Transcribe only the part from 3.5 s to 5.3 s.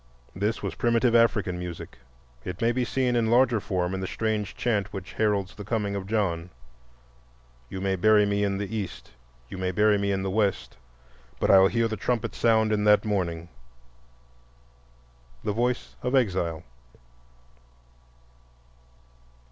form in the strange chant which